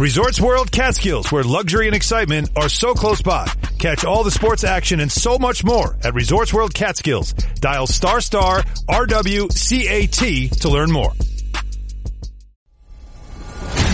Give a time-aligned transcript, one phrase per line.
[0.00, 3.46] Resorts World Catskills, where luxury and excitement are so close by.
[3.78, 7.34] Catch all the sports action and so much more at Resorts World Catskills.
[7.60, 11.12] Dial star star RWCAT to learn more.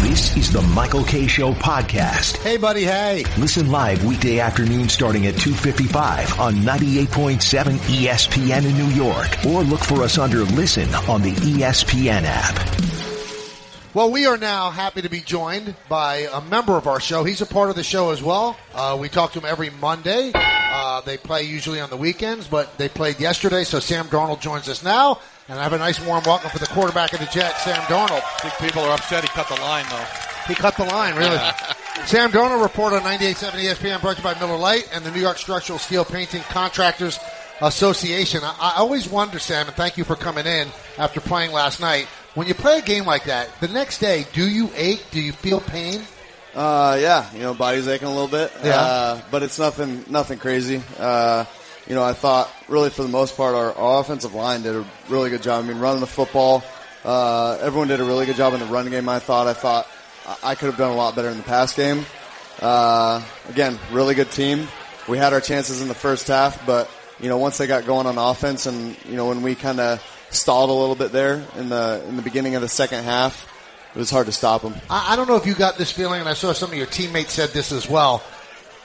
[0.02, 2.36] This is the Michael Kay Show podcast.
[2.36, 2.84] Hey, buddy.
[2.84, 3.24] Hey.
[3.36, 9.44] Listen live weekday afternoon starting at 2.55 on 98.7 ESPN in New York.
[9.44, 12.85] Or look for us under Listen on the ESPN app.
[13.96, 17.24] Well, we are now happy to be joined by a member of our show.
[17.24, 18.54] He's a part of the show as well.
[18.74, 20.32] Uh, we talk to him every Monday.
[20.34, 24.68] Uh, they play usually on the weekends, but they played yesterday, so Sam Darnold joins
[24.68, 25.20] us now.
[25.48, 28.20] And I have a nice warm welcome for the quarterback of the Jets, Sam Darnold.
[28.20, 30.04] I think people are upset he cut the line though.
[30.46, 31.38] He cut the line, really.
[32.04, 35.22] Sam Darnold report on 98.7 ESPN brought to you by Miller Lite and the New
[35.22, 37.18] York Structural Steel Painting Contractors
[37.62, 38.42] Association.
[38.44, 42.08] I, I always wonder, Sam, and thank you for coming in after playing last night.
[42.36, 45.02] When you play a game like that, the next day, do you ache?
[45.10, 46.02] Do you feel pain?
[46.54, 48.52] Uh, yeah, you know, body's aching a little bit.
[48.62, 48.76] Yeah.
[48.80, 50.82] Uh, but it's nothing, nothing crazy.
[50.98, 51.44] Uh,
[51.88, 54.84] you know, I thought really for the most part our, our offensive line did a
[55.08, 55.64] really good job.
[55.64, 56.62] I mean, running the football,
[57.04, 59.08] uh, everyone did a really good job in the run game.
[59.08, 59.88] I thought, I thought
[60.26, 62.04] I- I could have done a lot better in the pass game.
[62.60, 64.68] Uh, again, really good team.
[65.08, 68.06] We had our chances in the first half, but you know, once they got going
[68.06, 70.02] on offense and, you know, when we kind of
[70.36, 73.46] stalled a little bit there in the, in the beginning of the second half,
[73.94, 74.74] it was hard to stop them.
[74.90, 76.86] I, I don't know if you got this feeling, and I saw some of your
[76.86, 78.22] teammates said this as well.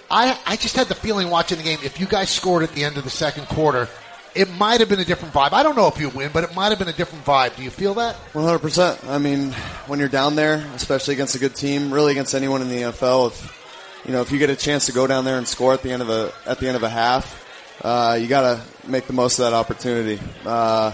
[0.10, 2.84] I, I just had the feeling watching the game, if you guys scored at the
[2.84, 3.88] end of the second quarter,
[4.36, 5.54] it might have been a different vibe.
[5.54, 7.56] I don't know if you win, but it might have been a different vibe.
[7.56, 8.16] Do you feel that?
[8.34, 9.04] One hundred percent.
[9.06, 9.52] I mean,
[9.88, 13.28] when you're down there, especially against a good team, really against anyone in the NFL,
[13.32, 15.82] if you know if you get a chance to go down there and score at
[15.82, 17.46] the end of a at the end of a half,
[17.84, 20.20] uh, you got to make the most of that opportunity.
[20.46, 20.92] Uh,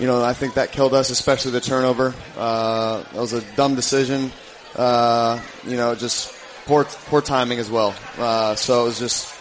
[0.00, 2.14] you know, I think that killed us, especially the turnover.
[2.36, 4.32] Uh, that was a dumb decision.
[4.74, 6.32] Uh, you know, just
[6.66, 7.94] poor poor timing as well.
[8.18, 9.34] Uh, so it was just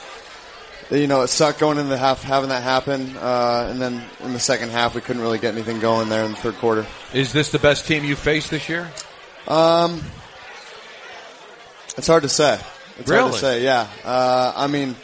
[0.91, 4.33] you know, it sucked going into the half, having that happen, uh, and then in
[4.33, 6.85] the second half, we couldn't really get anything going there in the third quarter.
[7.13, 8.89] Is this the best team you faced this year?
[9.47, 10.01] Um,
[11.95, 12.59] it's hard to say.
[12.97, 13.31] It's hard Really?
[13.33, 13.63] to say.
[13.63, 13.87] Yeah.
[14.03, 14.95] Uh, I mean,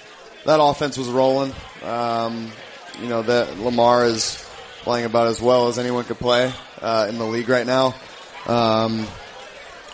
[0.45, 1.53] that offense was rolling.
[1.83, 2.51] Um,
[2.99, 4.43] you know that Lamar is
[4.85, 7.93] playing about as well as anyone could play uh, in the league right now.
[8.47, 9.05] Um,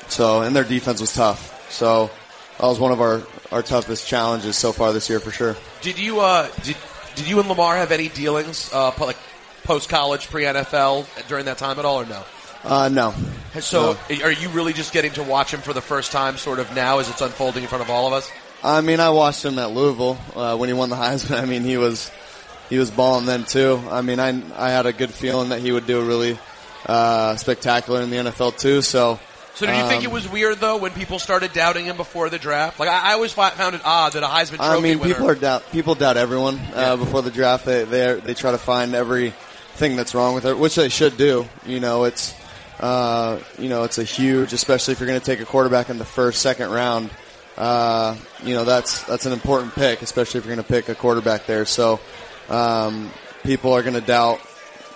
[0.07, 1.72] so, and their defense was tough.
[1.72, 2.12] So,
[2.59, 5.56] that was one of our our toughest challenges so far this year for sure.
[5.81, 6.78] Did you uh did
[7.16, 9.18] did you and Lamar have any dealings uh like
[9.63, 12.23] post college pre NFL during that time at all or no?
[12.63, 13.13] Uh, no.
[13.59, 14.23] So No.
[14.23, 17.00] are you really just getting to watch him for the first time sort of now
[17.00, 18.29] as it's unfolding in front of all of us?
[18.63, 21.40] I mean, I watched him at Louisville uh, when he won the Heisman.
[21.41, 22.12] I mean, he was
[22.72, 23.84] he was balling then too.
[23.92, 26.40] I mean, I I had a good feeling that he would do really
[26.86, 28.82] uh, spectacular in the NFL too.
[28.82, 29.20] So,
[29.56, 32.30] So did you think um, it was weird though when people started doubting him before
[32.30, 32.80] the draft?
[32.80, 35.14] Like I, I always fi- found it odd that a Heisman Trophy I mean, winner.
[35.14, 37.66] people are doubt people doubt everyone uh, before the draft.
[37.66, 41.46] They they they try to find everything that's wrong with it, which they should do.
[41.66, 42.34] You know, it's
[42.80, 45.98] uh, you know it's a huge, especially if you're going to take a quarterback in
[45.98, 47.09] the first second round.
[47.58, 50.96] Uh, you know that's that's an important pick, especially if you're going to pick a
[50.96, 51.66] quarterback there.
[51.66, 52.00] So
[52.51, 53.12] um,
[53.44, 54.39] people are going to doubt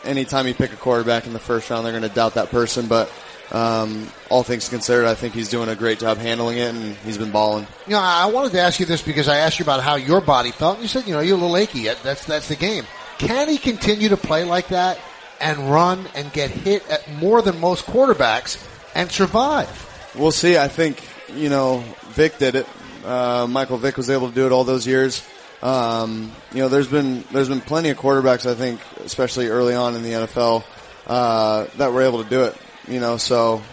[0.04, 1.86] anytime you pick a quarterback in the first round.
[1.86, 3.12] They're going to doubt that person, but.
[3.52, 7.20] Um, all things considered, I think he's doing a great job handling it, and he's
[7.20, 7.68] been balling.
[7.86, 10.20] You know, I wanted to ask you this because I asked you about how your
[10.20, 10.78] body felt.
[10.78, 11.84] And you said, you know, you're a little achy.
[11.84, 12.86] That's that's the game.
[13.20, 15.00] Can he continue to play like that
[15.40, 18.58] and run and get hit at more than most quarterbacks
[18.96, 19.70] and survive?
[20.16, 20.58] We'll see.
[20.58, 22.68] I think you know Vic did it.
[23.06, 25.24] Uh, Michael Vick was able to do it all those years.
[25.62, 28.50] Um, you know, there's been there's been plenty of quarterbacks.
[28.50, 30.64] I think, especially early on in the NFL,
[31.08, 32.56] uh, that were able to do it.
[32.88, 33.64] You know, so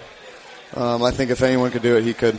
[0.75, 2.39] um, I think if anyone could do it, he could.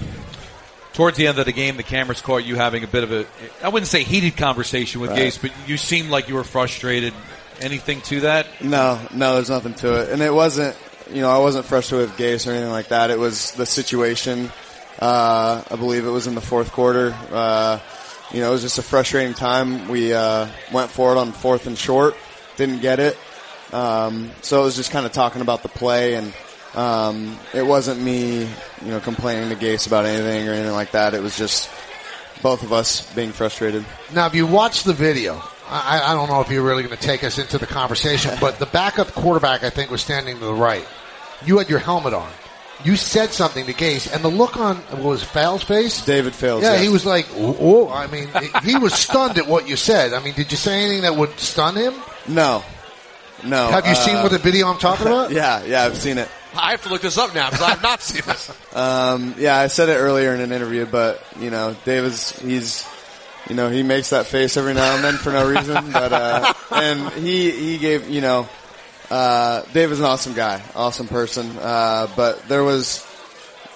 [0.93, 3.25] Towards the end of the game, the cameras caught you having a bit of a,
[3.63, 5.21] I wouldn't say heated conversation with Right.
[5.33, 7.13] Gase, but you seemed like you were frustrated.
[7.59, 8.45] Anything to that?
[8.61, 10.09] No, no, there's nothing to it.
[10.09, 10.75] And it wasn't,
[11.11, 13.09] you know, I wasn't frustrated with Gase or anything like that.
[13.09, 14.51] It was the situation.
[14.99, 17.15] Uh, I believe it was in the fourth quarter.
[17.31, 17.79] Uh,
[18.33, 19.87] you know, it was just a frustrating time.
[19.87, 22.15] We, uh, went for it on fourth and short,
[22.57, 23.17] didn't get it.
[23.71, 26.33] Um, so it was just kind of talking about the play and,
[26.75, 31.13] um, it wasn't me, you know, complaining to Gase about anything or anything like that.
[31.13, 31.69] It was just
[32.41, 33.85] both of us being frustrated.
[34.13, 37.01] Now, if you watch the video, I, I don't know if you're really going to
[37.01, 40.53] take us into the conversation, but the backup quarterback, I think, was standing to the
[40.53, 40.85] right.
[41.45, 42.29] You had your helmet on.
[42.83, 46.03] You said something to Gase, and the look on what was Fowles' face.
[46.05, 46.63] David Fales.
[46.63, 46.81] Yeah, yes.
[46.81, 48.29] he was like, "Oh!" oh." I mean,
[48.63, 50.13] he was stunned at what you said.
[50.13, 51.93] I mean, did you say anything that would stun him?
[52.27, 52.63] No.
[53.43, 53.67] No.
[53.67, 55.31] Have you seen uh, what the video I'm talking about?
[55.33, 56.29] Yeah, yeah, I've seen it.
[56.55, 58.51] I have to look this up now because I have not seen this.
[58.73, 62.87] Um, yeah, I said it earlier in an interview, but you know, Dave is he's
[63.47, 66.53] you know he makes that face every now and then for no reason, but uh,
[66.71, 68.49] and he he gave you know
[69.13, 73.05] uh, Dave is an awesome guy, awesome person, uh, but there was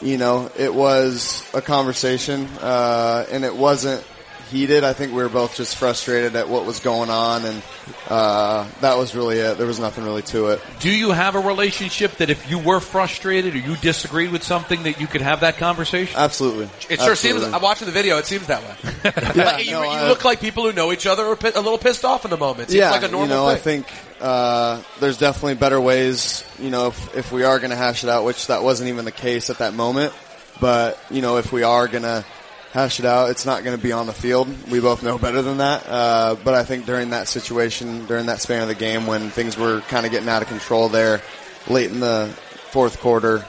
[0.02, 4.04] you know it was a conversation uh, and it wasn't
[4.48, 4.84] heated.
[4.84, 7.62] I think we were both just frustrated at what was going on, and
[8.10, 9.58] uh, that was really it.
[9.58, 10.62] There was nothing really to it.
[10.80, 14.84] Do you have a relationship that if you were frustrated or you disagreed with something
[14.84, 16.16] that you could have that conversation?
[16.18, 17.42] Absolutely, It sure Absolutely.
[17.44, 17.54] seems.
[17.54, 18.18] I'm watching the video.
[18.18, 18.76] It seems that way.
[19.36, 21.52] Yeah, Like, you no, you I- look like people who know each other are pi-
[21.56, 22.70] a little pissed off in the moment.
[22.70, 23.88] Seems yeah, like a normal you know, I think
[24.20, 26.44] uh, there's definitely better ways.
[26.60, 29.06] You know, if, if we are going to hash it out, which that wasn't even
[29.06, 30.14] the case at that moment,
[30.60, 32.26] but you know, if we are going to
[32.72, 34.48] hash it out, it's not going to be on the field.
[34.70, 35.88] We both know better than that.
[35.88, 39.58] Uh, but I think during that situation, during that span of the game, when things
[39.58, 41.22] were kind of getting out of control there,
[41.68, 42.34] late in the
[42.72, 43.46] fourth quarter,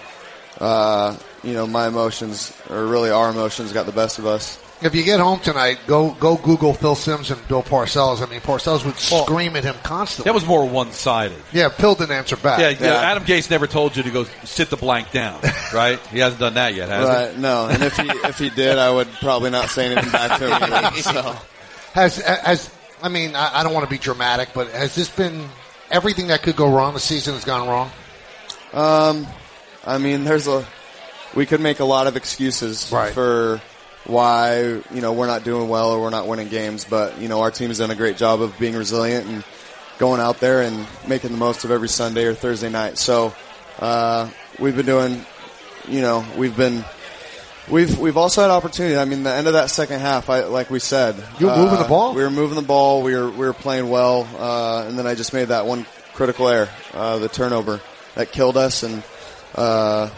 [0.61, 4.59] uh, you know, my emotions, or really our emotions, got the best of us.
[4.81, 8.25] If you get home tonight, go go Google Phil Simms and Bill Parcells.
[8.25, 10.29] I mean, Parcells would scream at him constantly.
[10.29, 11.37] That was more one-sided.
[11.53, 12.61] yeah, Phil didn't answer back.
[12.61, 15.41] Yeah, yeah, Adam Gase never told you to go sit the blank down,
[15.75, 15.99] right?
[16.13, 17.37] He hasn't done that yet, has Right?
[17.39, 20.47] No, and if he if he did, I would probably not say anything back to
[20.47, 20.73] him.
[20.73, 21.37] Either, so.
[21.95, 22.71] Has has
[23.03, 25.49] I mean, I, I don't want to be dramatic, but has this been
[25.91, 26.95] everything that could go wrong?
[26.95, 27.91] The season has gone wrong.
[28.73, 29.27] Um,
[29.85, 30.65] I mean, there's a
[31.35, 33.13] we could make a lot of excuses Right.
[33.13, 33.61] for
[34.09, 37.43] why you know we're not doing well or we're not winning games, but you know
[37.43, 39.45] our team's done a great job of being resilient and
[39.99, 42.99] going out there and making the most of every Sunday or Thursday night.
[42.99, 43.35] So
[43.79, 45.25] uh, we've been doing,
[45.87, 46.85] you know, we've been.
[47.71, 48.97] We've we've also had opportunity.
[48.97, 51.75] I mean, the end of that second half, I, like we said, You were moving
[51.75, 52.15] the uh, ball?
[52.15, 53.03] We were moving the ball.
[53.03, 55.85] We were we were playing well, uh, and then I just made that one
[56.15, 57.83] critical error, uh, the turnover
[58.15, 58.85] that killed us.
[58.85, 59.03] And
[59.55, 60.09] uh,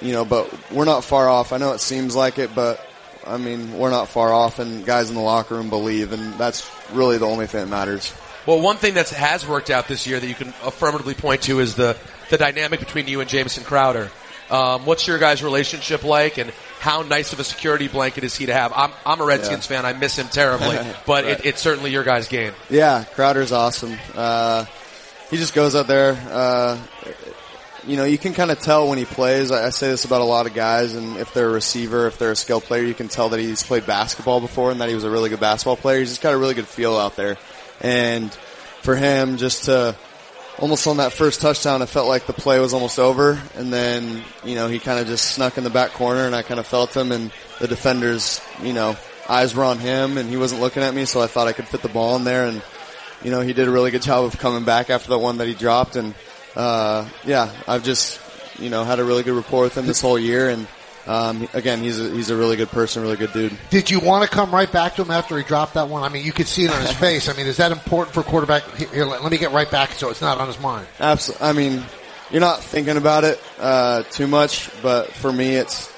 [0.00, 1.52] you know, but we're not far off.
[1.52, 2.80] I know it seems like it, but
[3.26, 4.58] I mean, we're not far off.
[4.58, 8.12] And guys in the locker room believe, and that's really the only thing that matters.
[8.46, 11.60] Well, one thing that has worked out this year that you can affirmatively point to
[11.60, 11.96] is the
[12.30, 14.10] the dynamic between you and Jameson Crowder.
[14.50, 18.46] Um, what's your guys' relationship like, and how nice of a security blanket is he
[18.46, 18.72] to have?
[18.76, 19.86] I'm I'm a Redskins fan.
[19.86, 22.52] I miss him terribly, but it, it's certainly your guys' game.
[22.68, 23.96] Yeah, Crowder's awesome.
[24.14, 24.66] Uh,
[25.30, 26.12] he just goes out there.
[26.30, 26.78] Uh,
[27.86, 29.50] you know, you can kind of tell when he plays.
[29.50, 32.18] I, I say this about a lot of guys, and if they're a receiver, if
[32.18, 34.94] they're a skill player, you can tell that he's played basketball before and that he
[34.94, 36.00] was a really good basketball player.
[36.00, 37.36] He's just got a really good feel out there.
[37.80, 38.32] And
[38.82, 39.96] for him, just to
[40.58, 44.22] almost on that first touchdown, it felt like the play was almost over, and then
[44.44, 46.66] you know he kind of just snuck in the back corner, and I kind of
[46.66, 48.96] felt him, and the defenders, you know,
[49.28, 51.68] eyes were on him, and he wasn't looking at me, so I thought I could
[51.68, 52.62] fit the ball in there, and
[53.22, 55.48] you know he did a really good job of coming back after that one that
[55.48, 56.14] he dropped, and
[56.56, 58.20] uh, yeah, I've just
[58.58, 60.66] you know had a really good rapport with him this whole year, and
[61.06, 63.56] um, again, he's a, he's a really good person, really good dude.
[63.70, 66.02] Did you want to come right back to him after he dropped that one?
[66.02, 67.28] I mean, you could see it on his face.
[67.28, 68.62] I mean, is that important for a quarterback?
[68.76, 70.86] Here, let let me get right back so it's not on his mind.
[71.00, 71.46] Absolutely.
[71.46, 71.82] I mean,
[72.30, 75.92] you're not thinking about it uh, too much, but for me, it's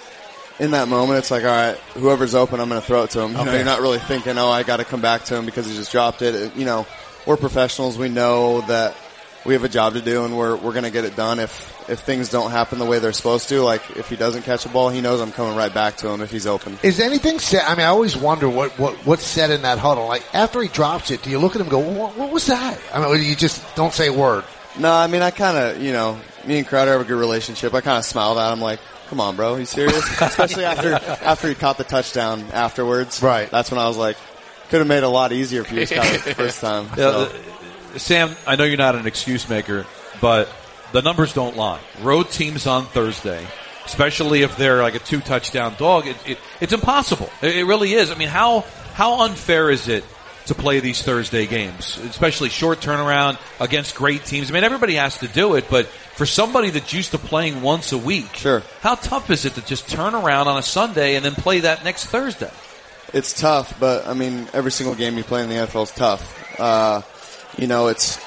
[0.58, 1.18] in that moment.
[1.18, 3.30] It's like, all right, whoever's open, I'm going to throw it to him.
[3.32, 3.56] You know, Okay.
[3.56, 5.92] you're not really thinking, oh, I got to come back to him because he just
[5.92, 6.22] dropped.
[6.22, 6.86] It- You know,
[7.26, 7.96] we're professionals.
[7.98, 8.96] We know that
[9.46, 11.38] we have a job to do, and we're we're going to get it done.
[11.38, 14.66] If if things don't happen the way they're supposed to, like if he doesn't catch
[14.66, 16.78] a ball, he knows I'm coming right back to him if he's open.
[16.82, 17.62] Is anything said?
[17.62, 20.06] I mean, I always wonder what, what what's said in that huddle.
[20.06, 22.46] Like after he drops it, do you look at him and go, "What, what was
[22.46, 24.44] that?" I mean, you just don't say a word.
[24.78, 27.72] No, I mean, I kind of, you know, me and Crowder have a good relationship.
[27.72, 30.04] I kind of smiled at him like, come on, bro, you serious?
[30.20, 33.22] Especially after, after he caught the touchdown afterwards.
[33.22, 33.50] Right.
[33.50, 34.18] That's when I was like,
[34.68, 36.88] could have made it a lot easier if you just caught it the first time.
[36.96, 37.32] Yeah, So,
[37.98, 39.86] Sam, I know you're not an excuse maker,
[40.20, 40.48] but
[40.92, 41.80] the numbers don't lie.
[42.00, 43.46] Road teams on Thursday,
[43.84, 47.30] especially if they're like a two touchdown dog, it, it, it's impossible.
[47.42, 48.10] It, it really is.
[48.10, 50.04] I mean, how how unfair is it
[50.46, 54.50] to play these Thursday games, especially short turnaround against great teams?
[54.50, 57.92] I mean, everybody has to do it, but for somebody that's used to playing once
[57.92, 58.62] a week, Sure.
[58.80, 61.84] how tough is it to just turn around on a Sunday and then play that
[61.84, 62.50] next Thursday?
[63.12, 66.60] it's tough, but I mean, every single game you play in the NFL is tough.
[66.60, 67.02] Uh,
[67.56, 68.18] you know, it's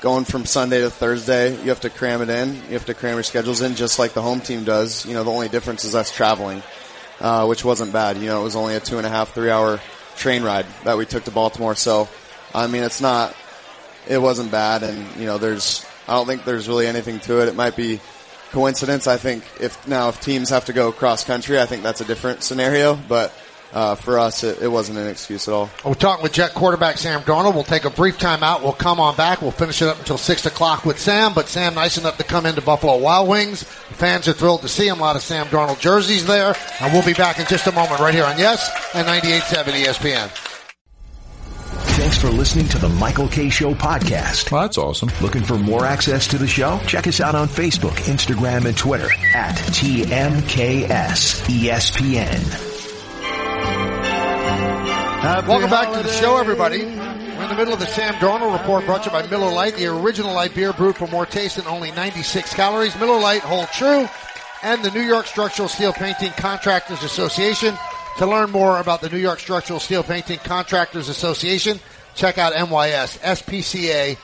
[0.00, 1.50] going from Sunday to Thursday.
[1.62, 2.54] You have to cram it in.
[2.54, 5.04] You have to cram your schedules in just like the home team does.
[5.04, 6.62] You know, the only difference is us traveling,
[7.20, 8.16] uh, which wasn't bad.
[8.16, 9.80] You know, it was only a two and a half, three hour
[10.16, 11.74] train ride that we took to Baltimore.
[11.74, 12.08] So,
[12.54, 13.34] I mean, it's not,
[14.08, 14.82] it wasn't bad.
[14.82, 17.48] And, you know, there's, I don't think there's really anything to it.
[17.48, 18.00] It might be
[18.50, 19.06] coincidence.
[19.06, 22.04] I think if now if teams have to go cross country, I think that's a
[22.04, 23.32] different scenario, but
[23.72, 25.70] uh, for us, it, it wasn't an excuse at all.
[25.84, 27.54] We're talking with Jet quarterback Sam Darnold.
[27.54, 28.62] We'll take a brief time out.
[28.62, 29.42] We'll come on back.
[29.42, 31.34] We'll finish it up until 6 o'clock with Sam.
[31.34, 33.62] But Sam, nice enough to come into Buffalo Wild Wings.
[33.62, 34.98] Fans are thrilled to see him.
[34.98, 36.54] A lot of Sam Darnold jerseys there.
[36.80, 40.30] And we'll be back in just a moment right here on Yes and 98.7 ESPN.
[41.98, 44.52] Thanks for listening to the Michael Kay Show podcast.
[44.52, 45.10] Well, that's awesome.
[45.20, 46.78] Looking for more access to the show?
[46.86, 50.86] Check us out on Facebook, Instagram, and Twitter at TMKS
[51.48, 52.67] ESPN.
[55.28, 56.86] Welcome back to the show, everybody.
[56.86, 59.76] We're in the middle of the Sam Darnold report brought to you by Miller Lite,
[59.76, 62.98] the original light beer brewed for more taste and only 96 calories.
[62.98, 64.08] Miller Lite hold true
[64.62, 67.76] and the New York Structural Steel Painting Contractors Association.
[68.16, 71.78] To learn more about the New York Structural Steel Painting Contractors Association,
[72.14, 74.16] check out NYSSPCA.net.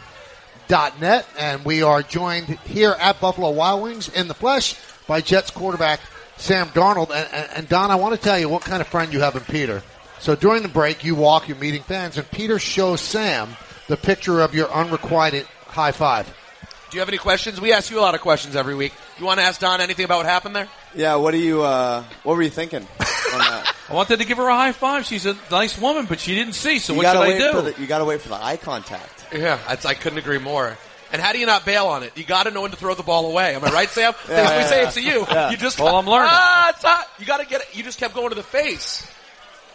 [1.38, 6.00] And we are joined here at Buffalo Wild Wings in the flesh by Jets quarterback
[6.38, 7.11] Sam Darnold.
[7.11, 9.42] And, and Don, I want to tell you what kind of friend you have in
[9.42, 9.82] Peter.
[10.18, 13.56] So during the break, you walk, you're meeting fans, and Peter shows Sam
[13.88, 16.26] the picture of your unrequited high five.
[16.90, 17.61] Do you have any questions?
[17.61, 18.94] We ask you a lot of questions every week.
[19.18, 20.68] You want to ask Don anything about what happened there?
[20.94, 21.62] Yeah, what do you?
[21.62, 23.75] Uh, what were you thinking on that?
[23.88, 25.04] I wanted to give her a high five.
[25.04, 26.78] She's a nice woman, but she didn't see.
[26.78, 27.52] So you what gotta should I wait do?
[27.52, 29.26] For the, you got to wait for the eye contact.
[29.33, 30.78] Yeah, I, I couldn't agree more.
[31.12, 32.16] And how do you not bail on it?
[32.16, 33.54] You got to know when to throw the ball away.
[33.54, 34.14] Am I right, Sam?
[34.28, 35.26] Yeah, Things we yeah, say it to you.
[35.30, 35.50] Yeah.
[35.50, 36.28] You just Well, I'm learning.
[36.33, 37.09] Ah, it's hot.
[37.18, 37.68] You got to get it.
[37.73, 39.06] You just kept going to the face.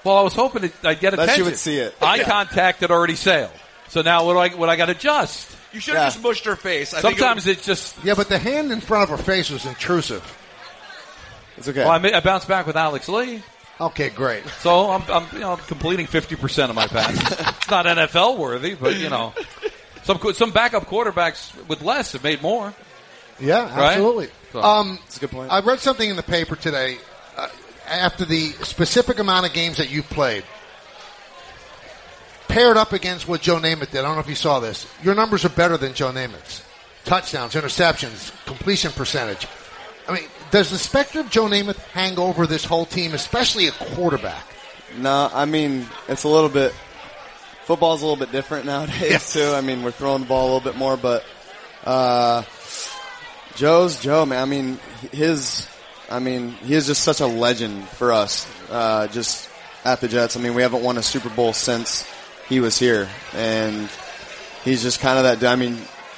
[0.04, 1.36] Well, I was hoping that I'd get That attention.
[1.36, 1.96] she would see it.
[2.02, 2.24] Eye Yeah.
[2.24, 3.52] contact had already sailed.
[3.90, 4.50] So now what do I?
[4.58, 5.50] What I got to adjust?
[5.74, 6.08] You should have Yeah.
[6.10, 6.94] just mushed her face.
[6.94, 7.96] I think it Sometimes would- it's just.
[8.04, 10.24] Yeah, but the hand in front of her face was intrusive.
[11.58, 11.82] It's okay.
[11.82, 13.44] Well, I, ma- I bounced back with Alex Lee,
[13.82, 14.44] Okay, great.
[14.62, 17.20] so I'm, I'm, you know, I'm completing fifty percent of my passes.
[17.40, 19.34] it's not NFL worthy, but you know,
[20.04, 22.74] some some backup quarterbacks with less have made more.
[23.40, 23.92] Yeah, Right?
[23.94, 24.30] absolutely.
[24.54, 25.52] So- Um, That's a good point.
[25.52, 26.98] I read something in the paper today.
[27.90, 30.44] After the specific amount of games that you've played,
[32.48, 34.00] paired up against what Joe Namath did.
[34.00, 34.88] I don't know if you saw this.
[35.04, 36.64] Your numbers are better than Joe Namath's.
[37.06, 39.48] Touchdowns, interceptions, completion percentage.
[40.08, 43.72] I mean, does the specter of Joe Namath hang over this whole team, especially a
[43.72, 44.44] quarterback?
[44.98, 46.74] No, I mean it's a little bit.
[47.66, 49.34] Football's a little bit different nowadays Yes.
[49.34, 49.52] too.
[49.56, 51.24] I mean we're throwing the ball a little bit more, but
[51.86, 52.44] uh,
[53.56, 54.42] Joe's Joe, man.
[54.42, 54.80] I mean
[55.12, 55.68] his.
[56.10, 58.48] I mean he is just such a legend for us.
[58.70, 59.50] Uh, just
[59.86, 60.38] at the Jets.
[60.38, 62.08] I mean we haven't won a Super Bowl since
[62.48, 63.90] he was here, and
[64.64, 65.48] he's just kind of that.
[65.50, 65.78] I mean,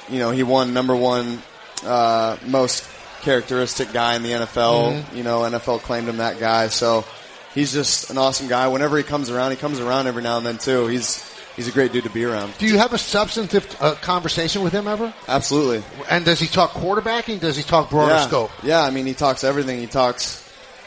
[0.09, 1.41] you know, he won number one
[1.85, 2.87] uh, most
[3.21, 5.15] characteristic guy in the NFL.
[5.15, 6.67] You know, NFL claimed him that guy.
[6.69, 7.05] So
[7.53, 8.67] he's just an awesome guy.
[8.67, 10.87] Whenever he comes around, he comes around every now and then too.
[10.87, 11.21] He's
[11.55, 12.53] he's a great dude to be around.
[12.57, 15.13] Do you have a substantive uh, conversation with him ever?
[15.27, 15.83] Absolutely.
[16.09, 17.39] And does he talk quarterbacking?
[17.39, 18.27] Does he talk broader yeah.
[18.27, 18.51] scope?
[18.63, 19.79] Yeah, I mean, he talks everything.
[19.79, 20.39] He talks.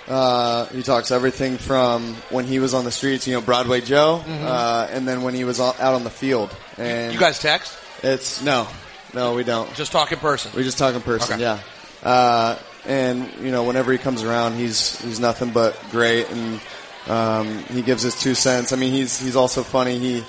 [0.06, 4.23] Uh, he talks everything from when he was on the streets, you know, Broadway Joe,
[4.26, 6.54] uh, and then when he was out on the field.
[6.76, 7.75] And you guys text?
[8.02, 8.68] it's no,
[9.14, 9.73] no, we don't.
[9.75, 10.52] Just talk in person.
[10.54, 11.42] We just talk in person, Okay.
[11.42, 11.59] yeah.
[12.02, 16.61] Uh, and you know, whenever he comes around, he's he's nothing but great, and
[17.09, 18.75] um, he gives his two cents.
[18.75, 19.99] I mean, he's he's also funny.
[19.99, 20.25] He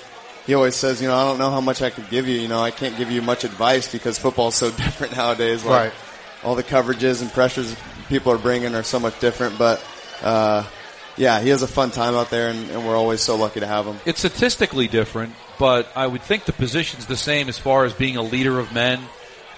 [0.46, 2.38] he always says, you know, I don't know how much I could give you.
[2.40, 5.64] You know, I can't give you much advice because football's so different nowadays.
[5.64, 5.92] Like, Right.
[6.44, 7.74] All the coverages and pressures
[8.08, 9.84] people are bringing are so much different, but.
[10.22, 10.64] Uh,
[11.16, 13.66] yeah, he has a fun time out there, and, and we're always so lucky to
[13.66, 13.98] have him.
[14.04, 18.16] It's statistically different, but I would think the position's the same as far as being
[18.16, 19.00] a leader of men,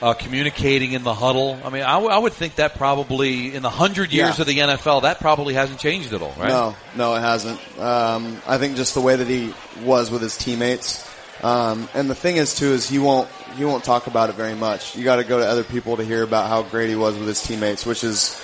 [0.01, 1.59] uh, communicating in the huddle.
[1.65, 4.43] I mean, I, w- I would think that probably in the hundred years Yeah.
[4.43, 6.49] of the NFL, that probably hasn't changed at all, right?
[6.49, 7.61] No, no, it hasn't.
[7.79, 9.53] Um, I think just the way that he
[9.83, 11.05] was with his teammates,
[11.43, 14.55] um, and the thing is too is he won't he won't talk about it very
[14.55, 14.95] much.
[14.97, 17.27] You got to go to other people to hear about how great he was with
[17.27, 18.41] his teammates, which is,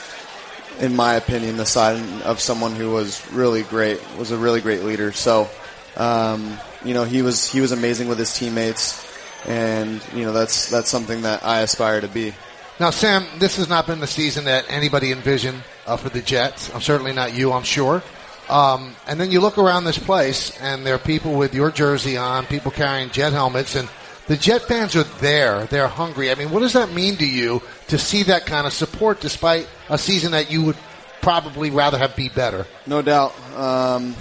[0.81, 4.83] in my opinion, the sign of someone who was really great, was a really great
[4.83, 5.13] leader.
[5.13, 5.49] So,
[5.97, 9.04] um, you know, he was he was amazing with his teammates,
[9.47, 12.35] and you know that's that's something that I aspire to be.
[12.81, 16.75] Now, Sam, this has not been the season that anybody envisioned uh, for the Jets.
[16.75, 18.03] I'm certainly not you, I'm sure.
[18.49, 22.17] Um, and then you look around this place, and there are people with your jersey
[22.17, 23.89] on, people carrying Jet helmets, and
[24.27, 25.67] the Jet fans are there.
[25.67, 26.31] They're hungry.
[26.31, 29.69] I mean, what does that mean to you to see that kind of support despite
[29.89, 30.77] a season that you would
[31.23, 32.67] probably rather have be better?
[32.87, 33.35] No doubt.
[33.57, 34.17] Um,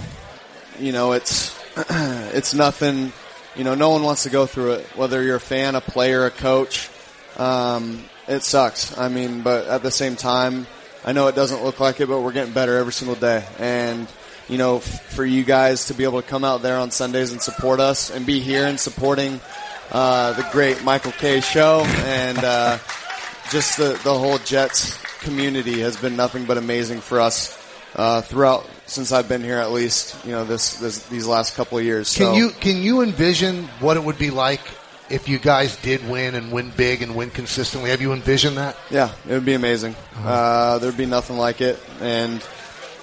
[0.78, 3.12] you know, it's it's nothing.
[3.56, 4.86] You know, no one wants to go through it.
[4.96, 6.90] Whether you're a fan, a player, a coach,
[7.36, 8.96] um, it sucks.
[8.98, 10.66] I mean, but at the same time,
[11.04, 13.44] I know it doesn't look like it, but we're getting better every single day.
[13.58, 14.08] And
[14.48, 17.40] you know, for you guys to be able to come out there on Sundays and
[17.40, 19.40] support us, and be here and supporting
[19.92, 22.78] uh, the great Michael Kay show, and uh,
[23.50, 27.63] just the the whole Jets community has been nothing but amazing for us
[27.96, 31.78] uh, throughout since I've been here, at least you know this, this these last couple
[31.78, 32.14] of years.
[32.14, 34.60] Can So- you can you envision what it would be like
[35.10, 37.90] if you guys did win and win big and win consistently?
[37.90, 38.76] Have you envisioned that?
[38.90, 39.94] Yeah, it would be amazing.
[40.24, 42.44] Uh, there'd be nothing like it, and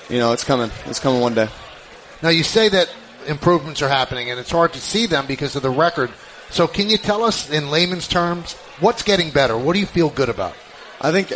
[0.10, 0.72] you know it's coming.
[0.88, 1.48] It's coming one day.
[2.22, 2.94] Now you say that
[3.28, 6.12] improvements are happening, and it's hard to see them because of the record.
[6.50, 9.58] So can you tell us in layman's terms what's getting better?
[9.58, 10.54] What do you feel good about?
[11.00, 11.32] I think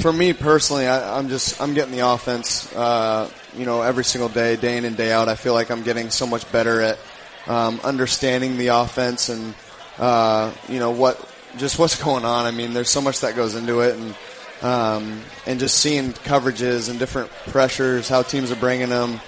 [0.00, 2.74] for me personally, I, I'm just I'm getting the offense.
[2.74, 5.28] Uh, you know, every single day, day in and day out.
[5.28, 6.98] I feel like I'm getting so much better at
[7.46, 9.54] um, understanding the offense and
[9.98, 11.18] uh, you know what
[11.56, 12.46] just what's going on.
[12.46, 14.14] I mean, there's so much that goes into it, and
[14.62, 19.20] um, and just seeing coverages and different pressures, how teams are bringing them.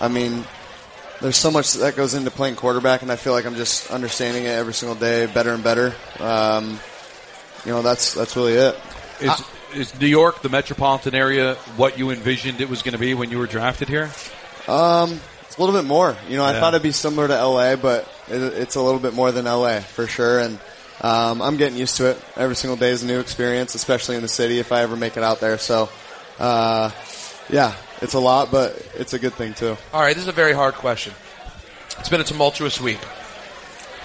[0.00, 0.44] I mean,
[1.20, 4.44] there's so much that goes into playing quarterback, and I feel like I'm just understanding
[4.44, 5.94] it every single day, better and better.
[6.18, 6.78] Um,
[7.64, 8.76] you know, that's that's really it.
[9.20, 9.30] it.
[9.30, 13.14] Is, is New York, the metropolitan area, what you envisioned it was going to be
[13.14, 14.10] when you were drafted here?
[14.68, 16.16] Um, it's a little bit more.
[16.28, 16.60] You know, I Yeah.
[16.60, 19.80] thought it'd be similar to LA, but it, it's a little bit more than LA
[19.80, 20.38] for sure.
[20.40, 20.58] And
[21.00, 22.20] um, I'm getting used to it.
[22.36, 25.16] Every single day is a new experience, especially in the city if I ever make
[25.16, 25.58] it out there.
[25.58, 25.88] So,
[26.38, 26.90] uh,
[27.48, 29.76] yeah, it's a lot, but it's a good thing too.
[29.92, 31.12] All right, this is a very hard question.
[31.98, 32.98] It's been a tumultuous week.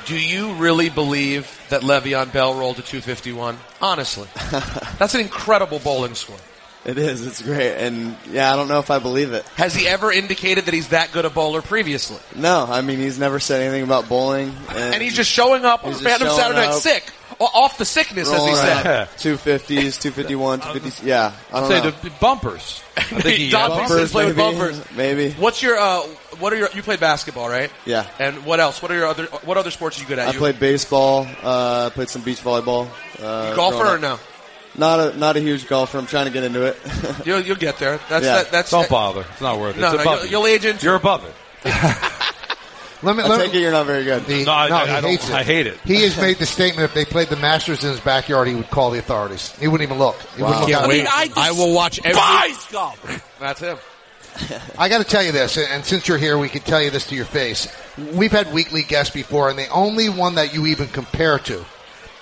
[0.06, 3.58] Do you really believe that Le'Veon Bell rolled to 251?
[3.82, 4.28] Honestly,
[5.00, 6.38] that's an incredible bowling score.
[6.84, 7.26] It is.
[7.26, 7.76] It's great.
[7.76, 9.46] And yeah, I don't know if I believe it.
[9.56, 12.18] Has he ever indicated that he's that good a bowler previously?
[12.36, 15.84] No, I mean he's never said anything about bowling, and, And he's just showing up
[15.84, 17.04] on He's just Random Saturday Night sick,
[17.46, 18.86] off the sickness, as he said.
[18.88, 21.08] up two fifties, two fifty one, two fifty.
[21.08, 21.92] Yeah, I I'd don't say know.
[21.92, 22.84] the, the bumpers.
[22.98, 24.12] I think he Don had Peterson bumpers.
[24.12, 24.92] played with maybe, bumpers.
[24.96, 25.32] maybe.
[25.34, 26.00] What's your uh,
[26.40, 27.72] what are your you played basketball, right?
[27.86, 28.08] Yeah.
[28.20, 28.82] And what else?
[28.82, 30.30] What are your other what other sports are you good at?
[30.30, 31.28] I you played baseball.
[31.44, 32.88] Uh, played some beach volleyball.
[33.22, 34.20] Uh, golfer growing or up.
[34.20, 34.20] no?
[34.74, 35.98] Not a not a huge golfer.
[35.98, 36.78] I'm trying to get into it.
[37.26, 38.00] You'll, you'll get there.
[38.10, 38.36] That's Yeah.
[38.44, 39.26] that, that's Don't bother.
[39.32, 39.82] It's not worth it.
[39.82, 40.48] No, it's no, above you'll, you.
[40.48, 40.86] you'll age into.
[40.86, 41.34] You're above it.
[43.04, 43.24] Let me.
[43.24, 44.24] I let take me- it you're not very good.
[44.24, 45.34] He, No, I- I- he I don't- hates it.
[45.36, 45.80] I hate it.
[45.84, 48.70] He has made the statement if they played the Masters in his backyard, he would
[48.70, 49.54] call the authorities.
[49.60, 50.18] He wouldn't even look.
[50.36, 50.90] He wouldn't look Can't out.
[50.90, 51.08] wait.
[51.36, 52.22] I, will watch every.
[53.40, 53.78] That's him.
[54.78, 57.06] I got to tell you this, and since you're here, we can tell you this
[57.08, 57.68] to your face.
[58.14, 61.66] We've had weekly guests before, and the only one that you even compare to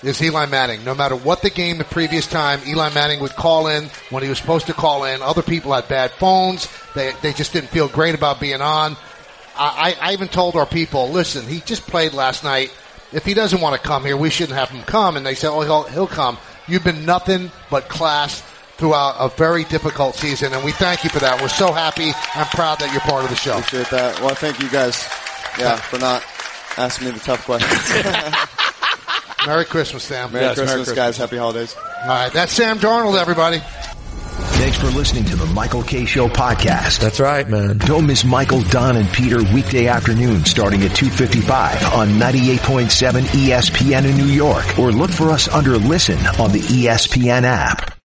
[0.01, 0.83] is Eli Manning.
[0.83, 4.29] No matter what the game the previous time, Eli Manning would call in when he
[4.29, 5.21] was supposed to call in.
[5.21, 6.67] Other people had bad phones.
[6.95, 8.97] They, they just didn't feel great about being on.
[9.59, 12.73] I, I I even told our people, listen, he just played last night.
[13.11, 15.17] If he doesn't want to come here, we shouldn't have him come.
[15.17, 16.37] And they said, oh, he'll, he'll come.
[16.67, 18.41] You've been nothing but class
[18.77, 21.41] throughout a very difficult season, and we thank you for that.
[21.41, 23.57] We're so happy and proud that you're part of the show.
[23.57, 24.21] Appreciate that.
[24.21, 25.03] Well, thank you guys.
[25.57, 26.23] Yeah, for not
[26.77, 27.89] asking me the tough questions.
[29.47, 30.31] Merry Christmas, Sam.
[30.31, 30.95] Merry, Yes, Merry Christmas, Christmas.
[30.95, 31.17] guys.
[31.17, 31.75] Happy holidays.
[32.03, 33.61] All right, that's Sam Darnold, everybody.
[34.59, 36.99] Thanks for listening to the Michael Kay Show podcast.
[36.99, 37.77] That's right, man.
[37.77, 44.17] Don't miss Michael, Don, and Peter weekday afternoon starting at 2.55 on 98.7 ESPN in
[44.17, 47.97] New York or look for us under Listen on the ESPN app.